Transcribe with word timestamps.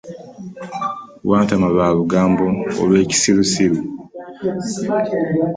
Wantama 1.29 1.67
lwa 1.73 1.87
lugambo 1.97 2.43
lwo 2.69 2.73
olw'ekissiru. 2.83 3.79